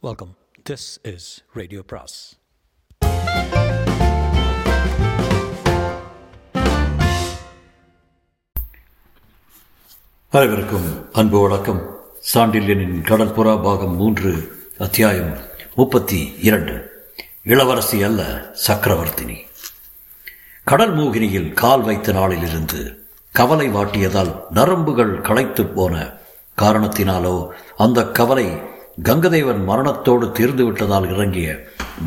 [0.00, 0.36] Welcome
[0.70, 2.38] this is radio பிராஸ்
[10.30, 11.96] அனைவருக்கும் அன்பு வணக்கம்.
[12.34, 15.38] சாண்டில்யனின் கடற்புறா பாகம் மூன்று அத்தியாயம்
[15.74, 16.90] முப்பத்தி இரண்டு.
[17.42, 19.36] இளவரசி அல்ல சக்கரவர்த்தினி.
[20.64, 26.12] கடல் மூகினியில் கால் வைத்த நாளிலிருந்து கவலை வாட்டியதால் நரம்புகள் களைத்து போன
[26.58, 28.76] காரணத்தினாலோ அந்த கவலை
[29.06, 31.48] கங்கதேவன் மரணத்தோடு தீர்ந்து விட்டதால் இறங்கிய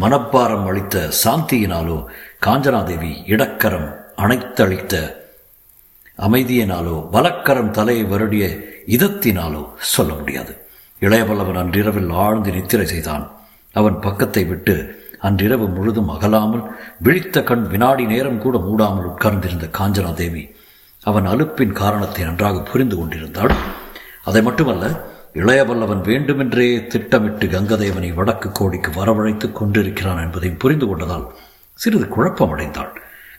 [0.02, 1.98] மனப்பாரம் அளித்த சாந்தியினாலோ
[2.46, 3.90] காஞ்சனாதேவி இடக்கரம்
[4.24, 4.96] அணைத்தளித்த
[6.20, 8.46] அமைதியினாலோ வலக்கரம் தலையை வருடிய
[8.96, 9.62] இதத்தினாலோ
[9.94, 10.54] சொல்ல முடியாது.
[11.02, 13.24] இளையவல்லவன் அன்றிரவில் ஆழ்ந்து நித்திரை செய்தான்.
[13.76, 14.76] அவன் பக்கத்தை விட்டு
[15.28, 16.66] அன்றிரவு முழுதும் அகலாமல்
[17.06, 20.44] விழித்த கண் வினாடி நேரம் கூட மூடாமல் உட்கார்ந்திருந்த காஞ்சனா தேவி
[21.04, 23.54] அவன் அலுப்பின் காரணத்தை நன்றாக புரிந்து கொண்டிருந்தாள்.
[24.30, 24.86] அதை மட்டுமல்ல
[25.34, 31.28] இளையவல்லவன் வேண்டுமென்றே திட்டமிட்டு கங்கதேவனை வடக்கு கோடிக்கு வரவழைத்துக் கொண்டிருக்கிறான் என்பதையும் புரிந்து கொண்டதால்
[31.74, 32.96] சிறிது குழப்பமடைந்தாள்.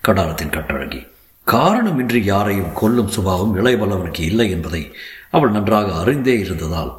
[0.09, 1.09] கடாரத்தின் கட்டழகி
[1.47, 4.93] காரணமின்றி யாரையும் கொல்லும் சுபாவம் இளையவல்லவனுக்கு இல்லை என்பதை
[5.31, 6.97] அவள் நன்றாக அறிந்தே இருந்ததால்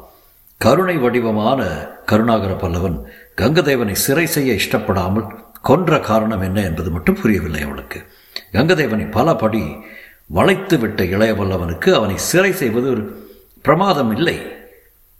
[0.56, 1.64] கருணை வடிவமான
[2.06, 3.02] கருணாகர பல்லவன்
[3.36, 5.26] கங்கதேவனை சிறை செய்ய இஷ்டப்படாமல்
[5.62, 8.06] கொன்ற காரணம் என்ன என்பது மட்டும் புரியவில்லை அவளுக்கு.
[8.52, 9.76] கங்கதேவனை பல படி
[10.26, 13.28] வளைத்து விட்ட இளையவல்லவனுக்கு அவனை சிறை செய்வது ஒரு
[13.62, 14.53] பிரமாதம் இல்லை.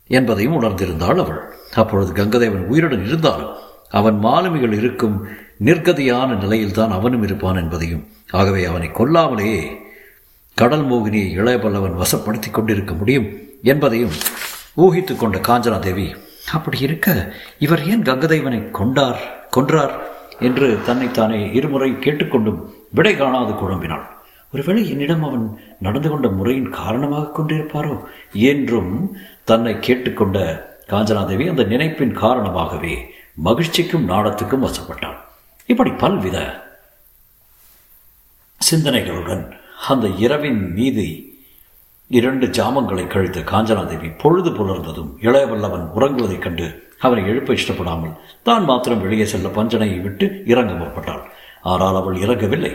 [0.06, 1.52] என்பதையும் உணர்ந்திருந்தாள் அவள்.
[1.74, 3.54] அப்பொழுது கங்கதேவன் உயிருடன் இருந்தாலும்
[3.90, 5.28] அவன் மாலுமிகள் இருக்கும்
[5.64, 9.76] நிர்கதியான நிலையில்தான் அவனும் இருப்பான் என்பதையும் ஆகவே அவனை கொல்லாமலேயே
[10.54, 13.28] கடல் மோகினியை இளையபல்லவன் வசப்படுத்தி கொண்டிருக்க முடியும்
[13.62, 14.10] என்பதையும்
[14.76, 16.14] ஊகித்து கொண்ட காஞ்சனா தேவி
[16.52, 19.92] அப்படி இருக்க இவர் ஏன் கங்கதேவனை கொண்டார் கொன்றார்?
[20.40, 24.04] என்று தன்னைத்தானே இருமுறை கேட்டுக்கொண்டும் விடை காணாது குழம்பினாள்.
[24.54, 25.46] ஒருவேளை என்னிடம் அவன்
[25.80, 27.94] நடந்து கொண்ட முறையின் காரணமாக கொண்டிருப்பாரோ?
[28.50, 28.92] என்றும்
[29.44, 30.38] தன்னை கேட்டுக்கொண்ட
[30.90, 32.94] காஞ்சனாதேவி அந்த நினைப்பின் காரணமாகவே
[33.44, 35.18] மகிழ்ச்சிக்கும் நாடத்துக்கும் வசப்பட்டாள்.
[35.66, 36.38] இப்படி பல்வித
[38.60, 39.44] சிந்தனைகளுடன்
[39.88, 41.06] அந்த இரவின் மீது
[42.08, 46.66] இரண்டு ஜாமங்களை கழித்த காஞ்சனாதேவி பொழுது புலர்ந்ததும் இளையவல்லவன் உறங்குவதைக் கண்டு
[46.98, 51.22] அவனை எழுப்ப இஷ்டப்படாமல் தான் மாத்திரம் வெளியே செல்ல பஞ்சனையை விட்டு இறங்க முற்பட்டாள்.
[51.72, 52.72] ஆனால் அவள் இறங்கவில்லை.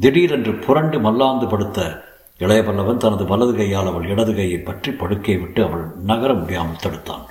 [0.00, 2.04] திடீரென்று புரண்டு மல்லாந்து படுத்த
[2.38, 7.24] இளையவல்லவன் தனது வலது கையால் அவள் இடது கையை பற்றி படுக்கையை விட்டு அவள் நகர முடியாமல் தடுத்தான்.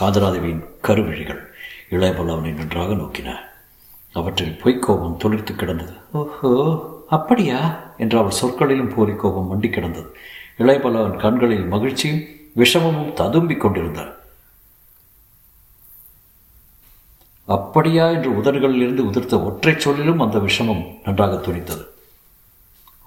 [0.00, 1.42] காஞ்சனாதேவியின் கருவிழிகள்
[1.90, 3.34] இளையவல்லவனை நன்றாக நோக்கின.
[4.12, 5.92] அவற்றில் பொய்க்கோபம் துளிர்த்து கிடந்தது.
[6.12, 6.52] ஓஹோ
[7.08, 7.80] அப்படியா?
[7.98, 10.16] என்று அவள் சொற்களிலும் போலி கோபம் மண்டி கிடந்தது
[10.58, 12.24] இளையபல்லவன் கண்களில் மகிழ்ச்சியும்
[12.56, 14.16] விஷமமும் ததும்பிக் கொண்டிருந்தார்.
[17.44, 18.08] அப்படியா?
[18.08, 21.96] என்று உதடுகளில் இருந்து உதிர்த்த ஒற்றை சொல்லிலும் அந்த விஷமம் நன்றாக துணித்தது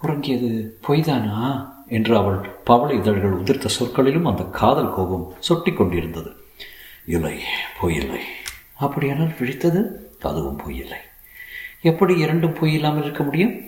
[0.02, 1.70] உறங்கியது பொய்தானா?
[1.88, 6.32] என்று அவள் பவள இதழ்கள் உதிர்த்த சொற்களிலும் அந்த காதல் கோபம் சொட்டி கொண்டிருந்தது.
[7.06, 7.40] இல்லை
[7.82, 8.20] பொய்யில்லை.
[8.74, 9.88] அப்படியானால் விழித்தது?
[10.22, 10.98] அதுவும் பொய்யில்லை.
[11.82, 13.62] எப்படி இரண்டும் பொய் இல்லாமல் இருக்க முடியும்?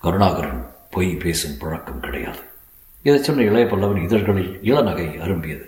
[0.00, 2.38] கருணாகரன் பொய் பேசும் பழக்கம் கிடையாது.
[3.02, 5.64] இதை சொன்ன இளைய பல்லவன் இதழ்களில் இளநகை அரும்பியது.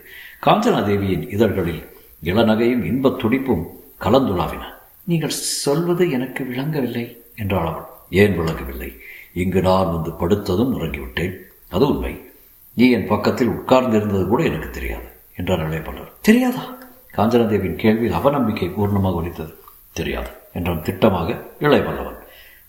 [0.47, 1.83] காஞ்சனா தேவியின் இதழ்களில்
[2.25, 3.67] இளநகையும் இன்பத் துடிப்பும்
[4.01, 4.63] கலந்துலாவின.
[5.05, 7.83] நீங்கள் சொல்வது எனக்கு விளங்கவில்லை என்றாள் அவள்.
[8.11, 8.99] ஏன் விளங்கவில்லை?
[9.33, 11.37] இங்கு நான் வந்து படுத்ததும் உறங்கிவிட்டேன்.
[11.71, 12.31] அது உண்மை.
[12.75, 15.05] நீ என் பக்கத்தில் உட்கார்ந்திருந்தது கூட எனக்கு தெரியாது
[15.37, 16.75] என்றார் இளையப்பல்லவர் தெரியாதா?
[17.17, 19.55] காஞ்சனாதேவியின் கேள்வியில் அவநம்பிக்கை பூர்ணமாக ஒலித்தது.
[19.93, 22.19] தெரியாது என்றான் திட்டமாக இளையவல்லவன்.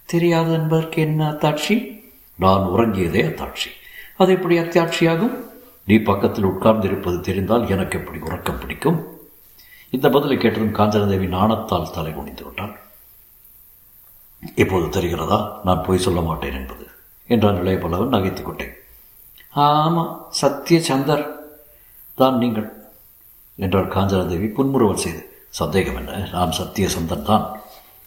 [0.06, 2.03] தெரியாது என்பதற்கு என்ன அத்தாட்சி?
[2.35, 3.69] நான் உறங்கியதே அத்தாட்சி.
[4.16, 5.35] அது எப்படி அத்தாட்சியாகும்?
[5.84, 9.07] நீ பக்கத்தில் உட்கார்ந்திருப்பது தெரிந்தால் எனக்கு எப்படி உறக்கம் பிடிக்கும்?
[9.90, 12.75] இந்த பதிலை கேட்டதும் காஞ்சனதேவி நாணத்தால் தலை குனிந்து விட்டான்
[14.56, 15.59] இப்போது தெரிகிறதா?
[15.64, 16.88] நான் பொய் சொல்ல மாட்டேன் என்பது.
[17.28, 18.74] என்றான் இளையபல்லவன் நகைத்துக் கொண்டேன்.
[19.50, 21.26] ஆமாம் சத்திய சந்தர்.
[22.16, 22.68] தான் நீங்கள்
[23.56, 25.46] என்றார் காஞ்சனாதேவி புன்முறுவல் செய்து.
[25.50, 26.30] சந்தேகம் என்ன?
[26.31, 27.59] நான் சத்திய சந்தன் தான்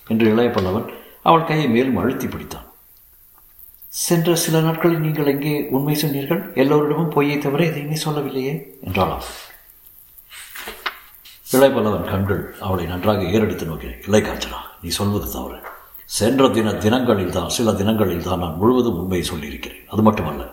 [0.06, 0.92] என்று இளையபல்லவன்
[1.22, 2.66] அவள் கையை மேலும் அழுத்தி பிடித்தான்.
[3.88, 6.52] சென்ற சில நாட்களில் நீங்கள் எங்கே உண்மை சொன்னீர்கள்?
[6.54, 9.24] எல்லோரிடமும் பொய்யை தவிர எதையுமே சொல்லவில்லையே என்றாளாம்.
[11.52, 15.58] இளையபல்லவன் கண்கள் அவளை நன்றாக ஏறெடுத்து நோக்கினேன் இல்லை காஞ்சனா நீ சொல்வது தவறு.
[16.08, 19.84] சென்ற தின தினங்களில் தான் சில தினங்களில் தான் நான் முழுவதும் உண்மையை சொல்லியிருக்கிறேன்.
[19.92, 20.44] அது மட்டுமல்ல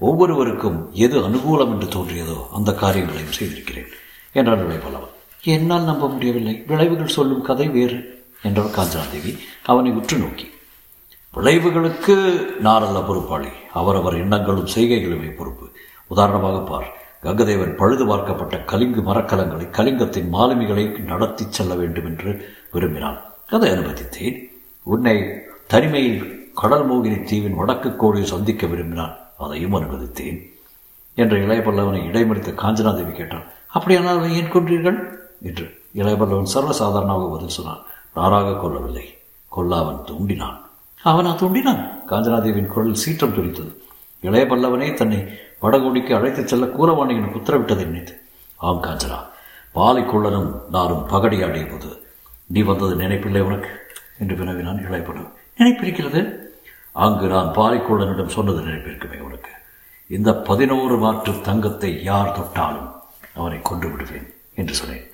[0.00, 3.90] ஒவ்வொருவருக்கும் எது அனுகூலம் என்று தோன்றியதோ அந்த காரியங்களையும் செய்திருக்கிறேன்
[4.32, 5.16] என்றார் இளையபல்லவன்
[5.54, 6.54] என்னால் நம்ப முடியவில்லை.
[6.70, 7.98] விளைவுகள் சொல்லும் கதை வேறு
[8.42, 9.32] என்றார் காஞ்சனாதேவி
[9.72, 10.46] அவனை உற்று நோக்கி
[11.34, 12.14] விளைவுகளுக்கு
[12.66, 13.50] நான் அல்ல பொறுப்பாளி.
[13.80, 15.66] அவரவர் எண்ணங்களும் செய்கைகளுமே பொறுப்பு.
[16.10, 16.88] உதாரணமாக பார்.
[17.24, 22.32] கங்கதேவன் பழுது பார்க்கப்பட்ட கலிங்கு மரக்கலங்களை கலிங்கத்தின் மாலுமிகளை நடத்தி செல்ல வேண்டும் என்று
[22.72, 23.20] விரும்பினான்.
[23.56, 24.38] அதை அனுமதித்தேன்.
[24.82, 29.16] உன்னை தனிமையில் கடல் மோகினி தீவின் வடக்கு கோடியை சந்திக்க விரும்பினான்.
[29.38, 30.50] அதையும் அனுமதித்தேன்.
[31.14, 33.42] என்ற இளைய பல்லவனை இடைமறித்த காஞ்சனாதேவி கேட்டான்.
[33.66, 35.14] அப்படியானால் அவனை ஏன் கொன்றீர்கள்?
[35.42, 37.78] என்று இளையபல்லவன் சர்வசாதாரணமாக பதில் சொன்னான்.
[38.14, 39.04] நாராக கொல்லவில்லை
[39.56, 40.56] கொல்லாவன் தூண்டினான்.
[41.02, 41.90] அவனா தூண்டினான்?
[42.08, 43.82] காஞ்சனாதேவியின் குரல் சீற்றம் துடித்தது
[44.20, 45.18] இளைய பல்லவனே தன்னை
[45.62, 48.20] வடகோடிக்கு அழைத்துச் செல்ல கூறவாணி எனக்கு உத்தரவிட்டதை நினைத்து
[48.56, 49.18] ஆம் காஞ்சனா.
[49.74, 52.06] பாலைக்குள்ளனும் நானும் பகடியாடிய போது
[52.46, 53.81] நீ வந்தது நினைப்பில்லை உனக்கு?
[54.22, 55.02] என்று வினவினான் இளைய
[55.58, 56.20] நினைப்பிருக்கிறது?
[57.04, 59.52] அங்கு நான் பாரிக்கோடனிடம் சொன்னது நினைப்பிருக்குமே உனக்கு.
[60.10, 62.90] இந்த பதினோரு மாற்று தங்கத்தை யார் தொட்டாலும்
[63.34, 65.06] அவனை கொன்று விடுவேன் என்று சொன்னேன்.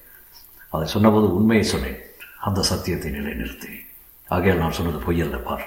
[0.74, 1.98] அதை சொன்னபோது உண்மையை சொன்னேன்.
[2.46, 3.84] அந்த சத்தியத்தை நிலைநிறுத்தினேன்
[4.34, 5.64] ஆகையால் நான் சொன்னது பொய்யல்ல பார்.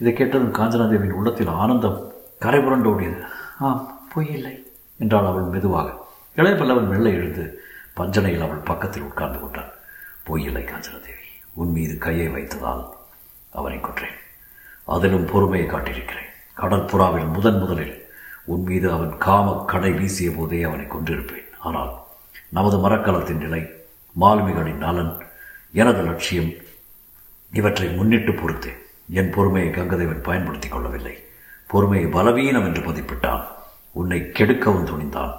[0.00, 2.00] இதை கேட்டதும் காஞ்சனாதேவியின் உள்ளத்தில் ஆனந்தம்
[2.44, 3.20] கரை புரண்டோடியது
[3.66, 4.54] ஆம் பொய்யில்லை
[4.98, 5.88] என்றாள் அவள் மெதுவாக.
[6.36, 7.44] இளையபல்லவன் மெல்ல எழுந்து
[7.96, 9.72] பஞ்சனையில் அவள் பக்கத்தில் உட்கார்ந்து கொண்டான்.
[10.26, 11.17] பொய்யில்லை காஞ்சனாதேவி.
[11.52, 12.88] உன் மீது கையை வைத்ததால்
[13.50, 14.16] அவனை கொன்றேன்.
[14.84, 16.28] அதிலும் பொறுமையை காட்டியிருக்கிறேன்.
[16.56, 18.08] கடற்புறாவில் முதன் முதலில்
[18.44, 21.48] உன் மீது அவன் காம கடை வீசிய போதே அவனை கொன்றிருப்பேன்.
[21.58, 21.94] ஆனால்
[22.48, 23.70] நமது மரக்கலத்தின் நிலை
[24.20, 25.16] மாலுமிகளின் நலன்
[25.72, 26.52] எனது லட்சியம்
[27.52, 28.86] இவற்றை முன்னிட்டு பொறுத்தேன்.
[29.10, 31.24] என் பொறுமையை கங்கதேவன் பயன்படுத்திக் கொள்ளவில்லை.
[31.66, 33.44] பொறுமையை பலவீனம் என்று மதிப்பிட்டான்
[33.92, 35.34] உன்னை கெடுக்கவும் துணிந்தான்.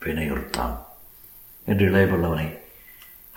[0.00, 0.78] வினையுறுத்தான்
[1.64, 2.58] என்று இளையவல்லவனை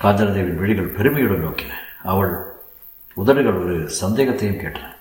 [0.02, 1.77] காஞ்சனதேவின் விழிகள் பெருமையுடன் நோக்கின.
[2.04, 2.56] அவள்
[3.14, 4.96] உதடுகள் ஒரு சந்தேகத்தையும் கேட்டன.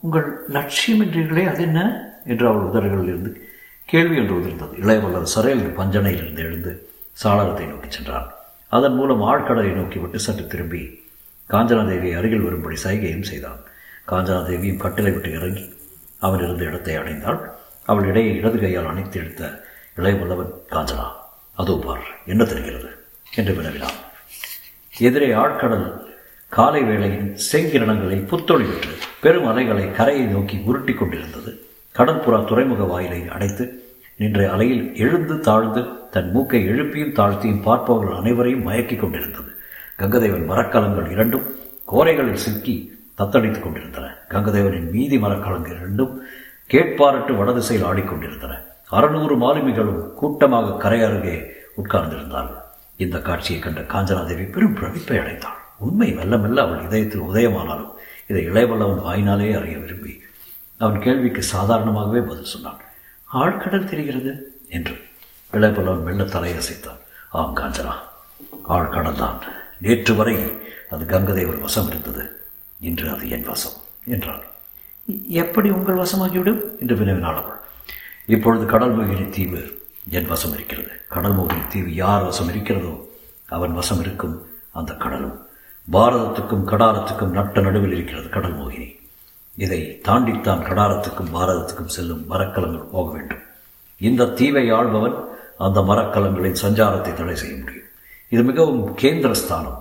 [0.00, 1.80] உங்கள் லட்சியமின்றீர்களே அது என்ன?
[2.24, 3.50] என்று அவள் உதடுகளில் இருந்து
[3.84, 4.74] கேள்வி என்று உதிர்ந்தது.
[4.74, 6.90] இளையவல்லர் சரையில் பஞ்சனையிலிருந்து எழுந்து
[7.22, 8.30] சாளரத்தை நோக்கி சென்றான்.
[8.68, 11.06] அதன் மூலம் ஆழ்கடலை நோக்கி விட்டு சற்று திரும்பி
[11.50, 13.60] காஞ்சனாதேவியை அருகில் வரும்படி சைகையும் செய்தான்.
[14.08, 15.74] காஞ்சனாதேவியும் கட்டிலை விட்டு இறங்கி
[16.18, 17.40] அவன் இருந்த இடத்தை அடைந்தாள்.
[17.84, 19.62] அவள் இடையே இடது கையால் அணைத்து எடுத்த
[19.96, 21.06] இளையவல்லவன் காஞ்சனா
[21.54, 22.88] அதோ பார் என்ன தெரிகிறது?
[23.32, 23.98] என்று வினவினான்.
[24.94, 26.05] எதிரே ஆழ்கடல்
[26.56, 31.50] காலை வேளையின் செங்கிரணங்களை புத்தொழிவிட்டு பெரும் அலைகளை கரையை நோக்கி உருட்டி கொண்டிருந்தது.
[31.98, 33.64] கடற்புறா துறைமுக வாயிலை அடைத்து
[34.16, 39.50] நின்ற அலையில் எழுந்து தாழ்ந்து தன் மூக்கை எழுப்பியும் தாழ்த்தியும் பார்ப்பவர்கள் அனைவரையும் மயக்கிக் கொண்டிருந்தது.
[39.98, 41.42] கங்கதேவன் மரக்கலங்கள் இரண்டும்
[41.92, 42.76] கோரைகளில் சிக்கி
[43.18, 44.06] தத்தளித்துக் கொண்டிருந்தன.
[44.30, 46.22] கங்கதேவனின் மீதி மரக்கலங்கள் இரண்டும்
[46.70, 48.56] கேட்பாரட்டு வடதிசையில் ஆடிக்கொண்டிருந்தன.
[48.88, 51.36] அறுநூறு மாலுமிகளும் கூட்டமாக கரை அருகே
[51.82, 52.64] உட்கார்ந்திருந்தார்கள்.
[52.96, 55.64] இந்த காட்சியை கண்ட காஞ்சனாதேவி பெரும் பிரமிப்பை அடைந்தாள்.
[55.78, 57.92] உண்மை மெல்ல மெல்ல அவள் இதயத்தில் உதயமானாலும்
[58.26, 60.22] இதை இளையவல்லவன் வாயினாலே அறிய விரும்பி
[60.78, 62.80] அவன் கேள்விக்கு சாதாரணமாகவே பதில் சொன்னான்.
[63.34, 64.60] ஆழ்கடல் தெரிகிறது?
[64.68, 64.94] என்று
[65.52, 66.98] இளையவல்லவன் மெல்ல தலையசைத்தான்.
[67.30, 67.94] ஆம் காஞ்சனா
[68.68, 69.40] ஆழ்கடல் தான்.
[69.80, 70.52] நேற்று வரை
[70.90, 72.44] அது கங்கதை ஒரு வசம் இருந்தது.
[72.80, 73.72] இன்று அது என் வசம்
[74.06, 74.40] என்றான்.
[75.28, 76.78] எப்படி உங்கள் வசமாகிவிடும்?
[76.80, 77.56] என்று வினவினாள் அவள்.
[78.26, 80.88] இப்பொழுது கடல் மோகினி தீவு என் வசம் இருக்கிறது.
[81.08, 83.08] கடல் மோகினி தீவு யார் வசம் இருக்கிறதோ
[83.46, 85.45] அவன் வசம் இருக்கும் அந்த கடலும்.
[85.92, 88.88] பாரதத்துக்கும் கடாரத்துக்கும் நட்ட நடுவில் இருக்கிறது கடல் மோகினி.
[89.56, 93.42] இதை தாண்டித்தான் கடாரத்துக்கும் பாரதத்துக்கும் செல்லும் மரக்கலங்கள் போக வேண்டும்.
[94.00, 95.16] இந்த தீவை ஆள்பவன்
[95.56, 97.88] அந்த மரக்கலங்களின் சஞ்சாரத்தை தடை செய்ய முடியும்.
[98.28, 99.78] இது மிகவும் கேந்திர ஸ்தானம்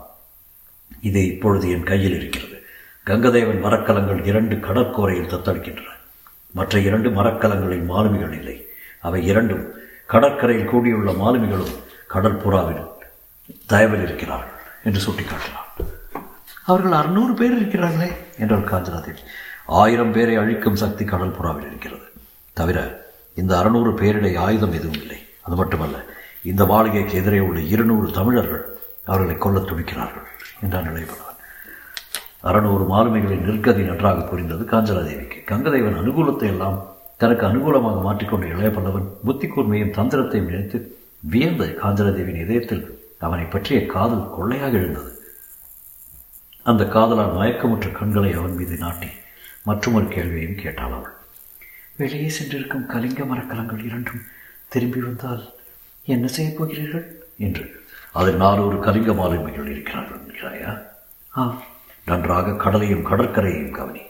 [1.02, 2.58] இது இப்பொழுது என் கையில் இருக்கிறது.
[3.06, 5.92] கங்கதேவன் மரக்கலங்கள் இரண்டு கடற்கோரையில் தத்தளிக்கின்றன.
[6.52, 8.68] மற்ற இரண்டு மரக்கலங்களின் மாலுமிகள் இல்லை.
[9.02, 9.74] அவை இரண்டும்
[10.14, 11.76] கடற்கரையில் கூடியுள்ள மாலுமிகளும்
[12.14, 12.84] கடற்புறாவில்
[13.66, 14.54] தயவில் இருக்கிறார்கள்
[14.84, 15.64] என்று சுட்டிக்காட்டினார்
[16.68, 18.10] அவர்கள் அறுநூறு பேர் இருக்கிறார்களே.
[18.40, 19.22] என்றார் காஞ்சனாதேவி
[19.66, 22.08] ஆயிரம் பேரை அழிக்கும் சக்தி கடல் புறாவில் இருக்கிறது.
[22.54, 22.80] தவிர
[23.36, 25.18] இந்த அறுநூறு பேரிடை ஆயுதம் எதுவும் இல்லை.
[25.42, 25.98] அது மட்டுமல்ல
[26.44, 28.64] இந்த மாளிகைக்கு எதிரே உள்ள இருநூறு தமிழர்கள்
[29.06, 30.28] அவர்களை கொல்ல துடிக்கிறார்கள்
[30.62, 31.34] என்றான் நிலைப்படுவார்
[32.50, 36.78] அறநூறு மாலுமிகளின் நிற்கதி நன்றாக புரிந்தது காஞ்சனாதேவிக்கு கங்கதேவன் அனுகூலத்தை எல்லாம்
[37.18, 40.78] தனக்கு அனுகூலமாக மாற்றிக்கொண்ட இளைய பல்லவன் புத்தி கூர்மையும் தந்திரத்தையும் நினைத்து
[41.20, 42.84] வியந்த காஞ்சனாதேவியின் இதயத்தில்
[43.20, 45.12] அவனை பற்றிய காதல் கொள்ளையாக எழுந்தது.
[46.66, 49.08] அந்த காதலால் மயக்கமுற்ற கண்களை அவன் மீது நாட்டி
[49.64, 51.12] மற்றொரு கேள்வியையும் கேட்டாள் அவள்.
[51.96, 54.22] வெளியே சென்றிருக்கும் கலிங்க மரக்கலங்கள் இரண்டும்
[54.68, 55.44] திரும்பி வந்தால்
[56.06, 57.26] என்ன செய்யப் போகிறீர்கள்?
[57.38, 57.84] என்று.
[58.12, 60.82] அதில் நானூறு கலிங்க மாலுமிகள் இருக்கிறார்கள் என்கிறாயா?
[61.38, 61.62] ஆ
[62.06, 64.02] நன்றாக கடலையும் கடற்கரையையும் கவனி.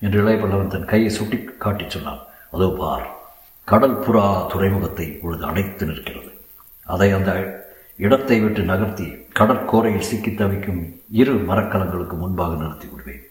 [0.00, 2.18] என்று இளையபல்லவன் தன் கையை சுட்டி காட்டிச் சொன்னான்.
[2.50, 3.16] அதோ பார்
[3.64, 6.40] கடல் புறா துறைமுகத்தை இப்பொழுது அடைத்து நிற்கிறது.
[6.84, 7.60] அதை அந்த
[7.96, 13.22] இடத்தை விட்டு நகர்த்தி கடற்கோரையில் சிக்கி தவிக்கும் இரு மரக்கலங்களுக்கு முன்பாக நிறுத்தி விடுவேன்.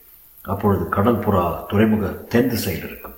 [0.41, 3.13] அப்பொழுது கடல் புறா துறைமுக தென் திசையில் இருக்கும்.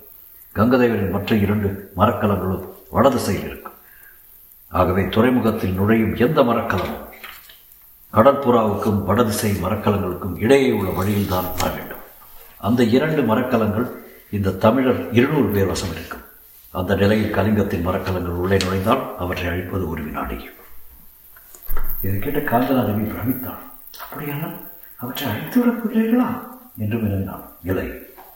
[0.54, 3.72] கங்கதேவரின் மற்ற இரண்டு மரக்கலங்களும் வடதிசையில் இருக்கும்.
[4.68, 7.02] ஆகவே துறைமுகத்தில் நுழையும் எந்த மரக்கலமும்
[8.12, 12.02] கடற்புறாவுக்கும் வடதிசை மரக்கலங்களுக்கும் இடையே உள்ள வழியில்தான் வர வேண்டும்.
[12.58, 13.88] அந்த இரண்டு மரக்கலங்கள்
[14.30, 16.20] இந்த தமிழர் இருநூறு பேர் வசம் இருக்கும்.
[16.70, 20.48] அந்த நிலையில் கலிங்கத்தின் மரக்கலங்கள் உள்ளே நுழைந்தால் அவற்றை அழிப்பது ஒரு வினாடி.
[22.04, 23.62] இதை கேட்ட காந்தநாதவி பிரமித்தாள்
[24.00, 24.54] அப்படியானால்
[24.96, 26.26] அவற்றை அழித்துவிடப் போகிறீர்களா
[26.78, 27.44] என்று வினவினான்.
[27.62, 27.90] இல்லை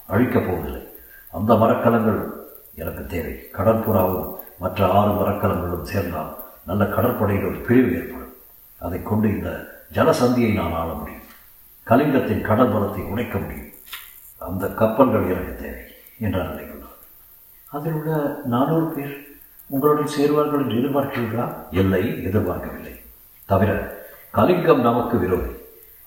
[0.07, 0.89] அழிக்கப் போவதில்லை.
[1.33, 2.33] அந்த மரக்கலங்கள்
[2.75, 3.49] எனக்கு தேவை.
[3.53, 8.33] கடற்புறாவும் மற்ற ஆறு மரக்கலங்களும் சேர்ந்தால் நல்ல கடற்படையில் ஒரு பிரிவு ஏற்படும்.
[8.79, 11.27] அதை கொண்டு இந்த ஜலசந்தியை நான் ஆள முடியும்.
[11.87, 13.67] கலிங்கத்தின் கடல் பலத்தை உடைக்க முடியும்.
[14.39, 15.81] அந்த கப்பல்கள் எனக்கு தேவை
[16.19, 16.67] என்றார் நினைக்கிறார்
[17.71, 21.53] அதில் உள்ள நானூறு பேர் உங்களுடன் சேருவார்கள் என்று எதிர்பார்க்கிறீர்களா?
[21.71, 23.01] இல்லை எதிர்பார்க்கவில்லை.
[23.51, 23.73] தவிர
[24.37, 25.53] கலிங்கம் நமக்கு விரோதி.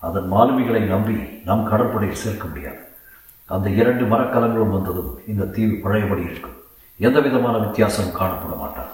[0.02, 1.16] அதன் மாலுமிகளை நம்பி
[1.48, 2.80] நம் கடற்படையில் சேர்க்க முடியாது.
[3.54, 6.56] அந்த இரண்டு மரக்கலங்களும் வந்ததும் இந்த தீவு பழையபடி இருக்கும்.
[7.00, 8.92] எந்த விதமான வித்தியாசமும் காணப்பட மாட்டார்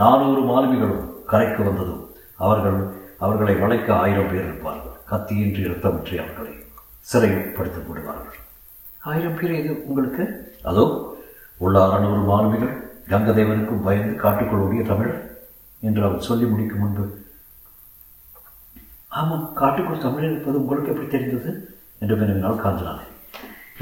[0.00, 2.02] நானூறு மாலுமிகளும் கரைக்கு வந்ததும்
[2.46, 2.78] அவர்கள்
[3.24, 4.96] அவர்களை வளைக்க ஆயிரம் பேர் இருப்பார்கள்.
[5.10, 6.52] கத்தியின்றி இரத்தமின்றி அவர்களை
[7.10, 8.36] சிறைப்படுத்தி விடுவார்கள்
[9.10, 10.24] ஆயிரம் பேர் இது உங்களுக்கு?
[10.70, 10.84] அதோ
[11.64, 12.74] உள்ள அறநூறு மாலுமிகள்
[13.12, 15.22] கங்கதேவனுக்கும் பயந்து காட்டுக்குள் ஓடிய தமிழர்
[15.82, 17.04] என்று அவன் சொல்லி முடிக்கும் முன்பு
[19.18, 21.50] ஆமாம் காட்டுக்குள் தமிழர் இருப்பது உங்களுக்கு எப்படி தெரிந்தது?
[22.02, 23.14] என்று வினவினாள் காஞ்சனாதேவி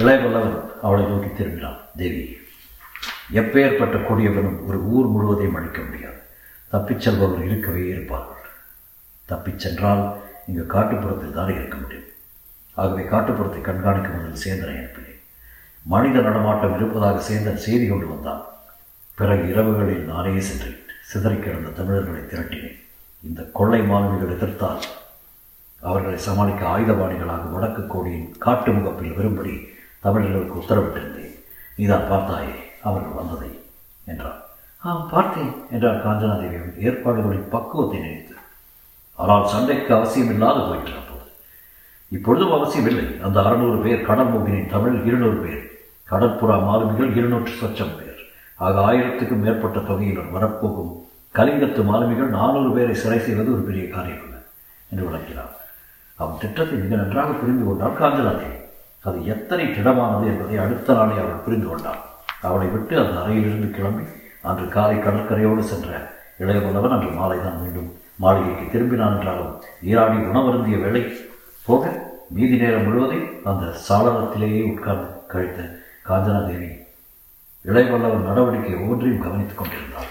[0.01, 1.81] இளையவல்லவன் அவளை நோக்கி திரும்பினான்.
[2.01, 2.25] தேவி
[3.39, 6.21] எப்பேற்பட்ட கொடியவனும் ஒரு ஊர் முழுவதையும் அழிக்க முடியாது.
[6.73, 8.51] தப்பிச் செல்பவர் இருக்கவே இருப்பார்கள்
[9.31, 10.03] தப்பிச் சென்றால்
[10.49, 12.11] இங்கு காட்டுப்புறத்தில் தானே இருக்க முடியும்.
[12.81, 15.23] ஆகவே காட்டுப்புறத்தை கண்காணிக்கும் முதல் சேந்தனை அனுப்பினேன்.
[15.95, 18.43] மனித நடமாட்டம் இருப்பதாக சேந்தன் செய்தி கொண்டு வந்தான்.
[19.21, 22.79] பிறகு இரவுகளில் நானே சென்றேன் சிதறி கிடந்த தமிழர்களை திரட்டினேன்.
[23.27, 24.85] இந்த கொள்ளை மாணவிகள் எதிர்த்தால்
[25.83, 29.55] அவர்களை சமாளிக்க ஆயுதபாணிகளாக வடக்கு கோடியின் காட்டு முகப்பில் வரும்படி
[30.01, 31.35] தமிழர்களுக்கு உத்தரவிட்டிருந்தேன்.
[31.77, 33.51] நீதான் பார்த்தாயே அவர்கள் வந்ததை
[34.07, 34.41] என்றார்.
[34.85, 38.35] ஆம் பார்த்தேன் என்றார் காஞ்சனாதேவியின் ஏற்பாடுகளின் பக்குவத்தை நினைத்து.
[39.19, 41.31] ஆனால் சண்டைக்கு அவசியம் இல்லாது போயிட்டு அப்போது.
[42.09, 43.07] இப்பொழுதும் அவசியமில்லை.
[43.23, 45.65] அந்த அறுநூறு பேர் கடல் மூகினின் தமிழ் இருநூறு பேர்
[46.11, 48.21] கடற்புறா மாலுமிகள் இருநூற்று சொச்சம் பேர்.
[48.57, 50.93] ஆக ஆயிரத்துக்கும் மேற்பட்ட தொகையினர் வரப்போகும்
[51.35, 54.37] கலிங்கத்து மாலுமிகள் நானூறு பேரை சிறை செய்வது ஒரு பெரிய காரியம் அல்ல
[54.91, 55.56] என்று விளக்கினார்.
[56.19, 58.59] அவன் திட்டத்தை மிக நன்றாக புரிந்து கொண்டாள் காஞ்சனாதேவி
[59.05, 62.01] அது எத்தனை திடமானது என்பதை அடுத்த நாளே அவள் புரிந்து கொண்டான்.
[62.41, 64.05] அவளை விட்டு அந்த அறையிலிருந்து கிளம்பி
[64.43, 65.91] அன்று காலை கடற்கரையோடு சென்ற
[66.39, 71.03] இளையவல்லவன் அன்று மாலை தான் மீண்டும் மாளிகைக்கு திரும்பினான் என்றாலும் நீராடி உணவருந்திய வேளை
[71.67, 71.85] போக
[72.29, 75.61] மீதி நேரம் முழுவதையும் அந்த சாளரத்திலேயே உட்கார்ந்து கழித்த
[76.09, 76.71] காஞ்சனாதேவி
[77.65, 80.11] இளையவல்லவன் நடவடிக்கை ஒவ்வொன்றையும் கவனித்துக் கொண்டிருந்தாள்.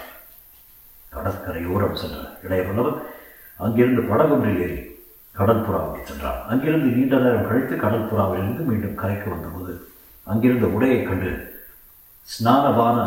[1.12, 2.98] கடற்கரையோரம் சென்ற இளையவல்லவன்
[3.60, 4.78] அங்கிருந்து படகொன்றில் ஏறி
[5.38, 6.40] கடற்புறாவுக்கு சென்றான்.
[6.50, 9.72] அங்கிருந்து நீண்ட நேரம் கழித்து கடற்புறாவிலிருந்து மீண்டும் கரைக்கு வந்தபோது
[10.26, 11.32] அங்கிருந்த உடையை கண்டு
[12.28, 12.98] ஸ்நானபான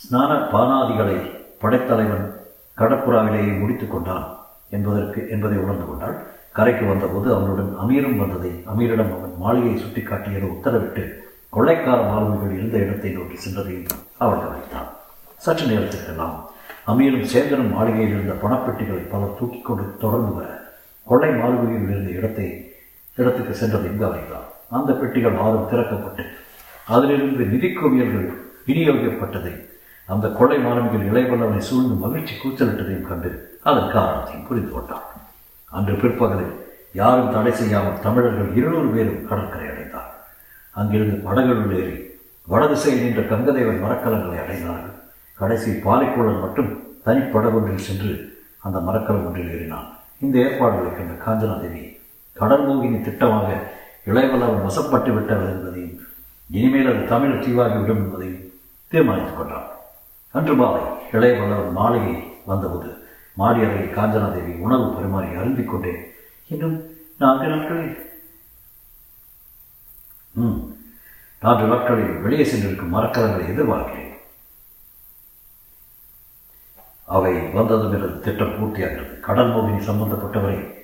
[0.00, 1.18] ஸ்நான பானாதிகளை
[1.62, 2.26] படைத்தலைவன்
[2.78, 4.26] கடற்புறாவிலேயே முடித்து கொண்டான்
[4.70, 6.16] என்பதற்கு என்பதை உணர்ந்து கொண்டாள்.
[6.52, 11.04] கரைக்கு வந்தபோது அவனுடன் அமீரும் வந்ததை அமீரிடம் அவன் மாளிகையை சுட்டிக்காட்டியதை உத்தரவிட்டு
[11.56, 13.88] கொள்ளைக்கார மாலுமிகள் இருந்த இடத்தை நோக்கி சென்றதையும்
[14.24, 14.90] அவள் கவனித்தான்
[15.44, 16.36] சற்று நேரத்திற்கெல்லாம்
[16.90, 20.48] அமீரும் சேந்தனும் மாளிகையில் இருந்த பணப்பெட்டிகளை பலர் தூக்கி கொண்டு தொடர்ந்து வர
[21.06, 22.46] கொள்ளை மாளிகையில் இருந்த இடத்தை
[23.18, 26.24] இடத்துக்கு சென்றது சென்றதையும் கவனித்தான் அந்த பெட்டிகள் ஆறும் திறக்கப்பட்டு
[26.94, 28.28] அதிலிருந்து நிதி குவியல்கள்
[28.68, 29.54] விநியோகிக்கப்பட்டதை
[30.08, 33.30] அந்த கொள்ளை மாணவிகள் இளைவல்லவனை சூழ்ந்து மகிழ்ச்சி கூச்சலிட்டதையும் கண்டு
[33.68, 35.06] அதன் காரணத்தையும் புரிந்து கொண்டான்
[35.72, 36.54] அன்று பிற்பகலில்
[37.00, 40.10] யாரும் தடை செய்யாமல் தமிழர்கள் இருநூறு பேரும் கடற்கரை அடைந்தார்.
[40.74, 41.96] அங்கிருந்து படகுகள் ஏறி
[42.48, 44.93] வடதிசையில் நின்ற கங்கதேவன் மரக்கலங்களை அடைந்தார்கள்.
[45.38, 46.70] கடைசி பாலைக்குள்ளன் மட்டும்
[47.06, 48.12] தனிப்படகொன்றில் சென்று
[48.62, 49.88] அந்த மரக்கலம் ஒன்றில் ஏறினான்.
[50.20, 51.82] இந்த ஏற்பாடுகளை கண்ட காஞ்சனாதேவி
[52.36, 53.48] கடல் மூகினி திட்டமாக
[54.06, 55.96] இளையவல்லவன் வசப்பட்டு விட்டவர் என்பதையும்
[56.50, 58.40] இனிமேல் அது தமிழர் தீவாகிவிடும் என்பதையும்
[58.92, 59.68] தீர்மானித்துக் கொண்டான்.
[60.34, 62.14] அன்று மாலை இளையவல்லவன் மாளிகை
[62.46, 62.90] வந்தபோது
[63.36, 65.92] மாடி அறையில் காஞ்சனாதேவி உணவு பரிமாறி அருந்திக் கொண்டே
[66.50, 66.76] இன்னும்
[67.18, 67.94] நான்கு நாட்களில்
[70.34, 70.58] ம்.
[71.42, 74.03] நான்கு நாட்களில் வெளியே சென்றிருக்கும் மரக்கலங்களை எதிர்பார்க்கிறேன்.
[77.04, 80.74] அவை வந்ததும் எனது திட்டம் பூர்த்தியாகிறது கடல் மோகினி சம்பந்தப்பட்டவரை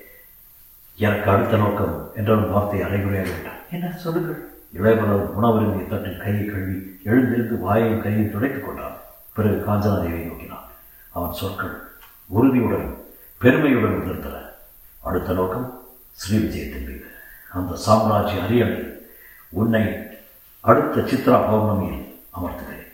[0.95, 3.59] எனக்கு அடுத்த நோக்கம் என்றாலும் வார்த்தை அரைகுறையாக விட்டார்.
[3.71, 3.91] என்ன?
[3.91, 4.49] சொல்லுங்கள்.
[4.73, 8.95] இளையவரவர் உணவருந்திய தட்டில் கையை கழுவி எழுந்திருந்து வாயையும் கையும் துடைத்துக் கொண்டான்.
[9.33, 10.63] பிறகு காஞ்சனாதேவியை நோக்கினான்.
[11.09, 11.81] அவன் சொற்கள்
[12.25, 12.97] உறுதியுடன்
[13.37, 14.37] பெருமையுடன் உதிர்ந்தன.
[14.99, 17.05] அடுத்த நோக்கம் ஸ்ரீ விஜயத்தின் மீது
[17.53, 18.83] அந்த சாம்ராஜ்ய அரியணை
[19.49, 19.95] உன்னை
[20.59, 22.87] அடுத்த சித்ரா பௌர்ணமியில் அமர்த்துகிறேன்.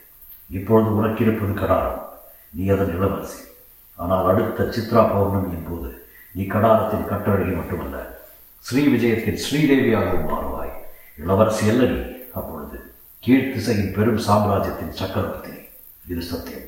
[0.49, 2.05] இப்பொழுது உனக்கு இருப்பது கடாரம்.
[2.49, 3.43] நீ அதன் இளவரசி
[3.95, 8.15] ஆனால் அடுத்த சித்ரா பௌர்ணமியின் போது நீ கடாரத்தின் கட்டழகி மட்டுமல்ல
[8.59, 10.71] ஸ்ரீ விஜயத்தின் ஸ்ரீதேவியாகவும் மாறுவாய்.
[11.17, 12.01] இளவரசி அல்ல நீ
[12.33, 12.93] அப்பொழுது
[13.27, 15.49] கீழ்த்திசையின் பெரும் சாம்ராஜ்யத்தின் சக்கரவர்த்தி.
[16.07, 16.61] இது சத்தியம்.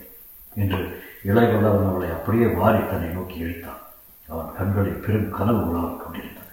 [0.56, 3.80] என்று இளைவல்லவன் அவளை அப்படியே வாரி தன்னை நோக்கி இழுத்தான்.
[4.28, 6.46] அவன் கண்களில் பெரும் கனவு உலாவிக் கொண்டிருந்தன.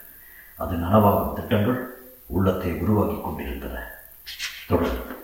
[0.57, 3.91] அது நனவாகும் திட்டங்கள் உள்ளத்தை உருவாக்கி கொண்டிருந்தன.
[4.69, 5.15] தொடர்ந்து.